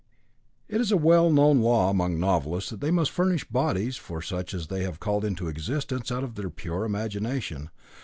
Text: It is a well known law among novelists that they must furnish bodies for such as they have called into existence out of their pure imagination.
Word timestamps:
It 0.67 0.81
is 0.81 0.91
a 0.91 0.97
well 0.97 1.29
known 1.29 1.59
law 1.61 1.91
among 1.91 2.19
novelists 2.19 2.71
that 2.71 2.81
they 2.81 2.89
must 2.89 3.11
furnish 3.11 3.43
bodies 3.43 3.97
for 3.97 4.19
such 4.19 4.51
as 4.51 4.65
they 4.65 4.81
have 4.81 4.99
called 4.99 5.23
into 5.23 5.47
existence 5.47 6.11
out 6.11 6.23
of 6.23 6.33
their 6.33 6.49
pure 6.49 6.85
imagination. 6.85 7.69